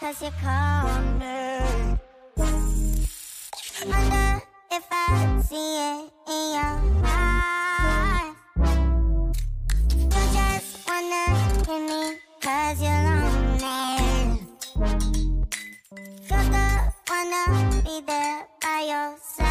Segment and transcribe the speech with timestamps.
[0.00, 1.60] cause you called me.
[3.86, 8.36] Wonder if I see it in your eyes.
[9.98, 11.24] You just wanna
[11.66, 13.86] hear me cause you're lonely.
[16.30, 16.46] You're
[17.10, 17.42] wanna
[17.84, 19.47] be there by your side.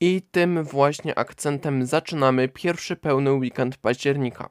[0.00, 4.48] I tym właśnie akcentem zaczynamy pierwszy pełny weekend października.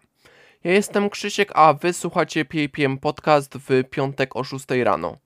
[0.64, 5.18] Ja jestem Krzysiek, a wy słuchacie PAPM Podcast w piątek o 6 rano.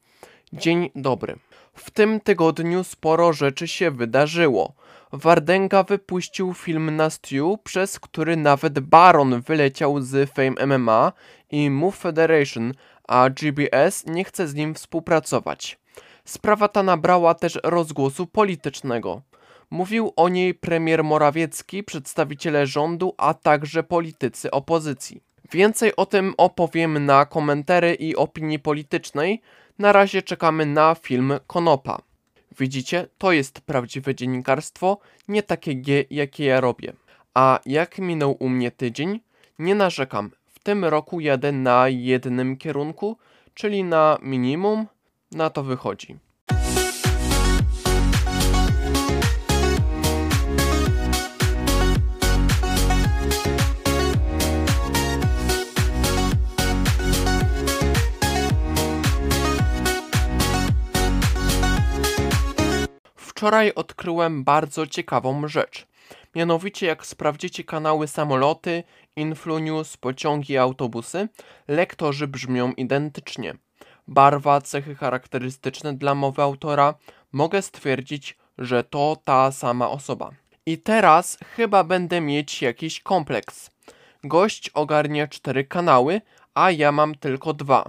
[0.53, 1.36] Dzień dobry.
[1.73, 4.73] W tym tygodniu sporo rzeczy się wydarzyło.
[5.11, 11.14] Wardenga wypuścił film na Stew, przez który nawet Baron wyleciał z Fame MMA
[11.52, 12.73] i Move Federation,
[13.08, 15.80] a GBS nie chce z nim współpracować.
[16.25, 19.22] Sprawa ta nabrała też rozgłosu politycznego.
[19.72, 25.23] Mówił o niej premier Morawiecki, przedstawiciele rządu, a także politycy opozycji.
[25.52, 29.42] Więcej o tym opowiem na komentary i opinii politycznej.
[29.80, 32.02] Na razie czekamy na film Konopa.
[32.60, 36.93] Widzicie, to jest prawdziwe dziennikarstwo, nie takie G, jakie ja robię.
[37.33, 39.20] A jak minął u mnie tydzień?
[39.60, 40.31] Nie narzekam.
[40.48, 43.17] W tym roku jadę na jednym kierunku,
[43.54, 44.87] czyli na minimum.
[45.31, 46.17] Na to wychodzi.
[63.42, 65.88] Wczoraj odkryłem bardzo ciekawą rzecz.
[66.36, 68.84] Mianowicie, jak sprawdzicie kanały samoloty,
[69.16, 71.28] Influnews, pociągi, autobusy,
[71.68, 73.54] lektorzy brzmią identycznie.
[74.08, 76.94] Barwa, cechy charakterystyczne dla mowy autora,
[77.32, 80.32] mogę stwierdzić, że to ta sama osoba.
[80.66, 83.70] I teraz chyba będę mieć jakiś kompleks.
[84.23, 86.22] Gość ogarnia cztery kanały,
[86.54, 87.86] a ja mam tylko dwa.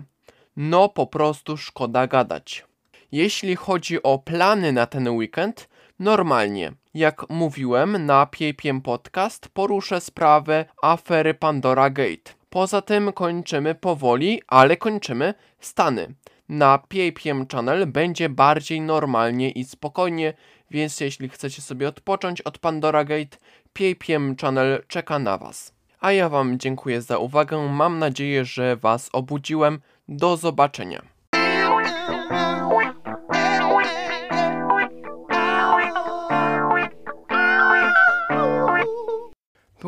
[0.56, 2.71] No po prostu szkoda gadać.
[3.12, 5.68] Jeśli chodzi o plany na ten weekend,
[5.98, 6.72] normalnie.
[6.94, 12.32] Jak mówiłem na PAPM Podcast, poruszę sprawę afery Pandora Gate.
[12.50, 16.14] Poza tym kończymy powoli, ale kończymy Stany.
[16.48, 20.34] Na PAPM Channel będzie bardziej normalnie i spokojnie,
[20.70, 23.36] więc jeśli chcecie sobie odpocząć od Pandora Gate,
[23.72, 25.74] PAPM Channel czeka na Was.
[26.00, 29.80] A ja Wam dziękuję za uwagę, mam nadzieję, że Was obudziłem.
[30.08, 31.11] Do zobaczenia.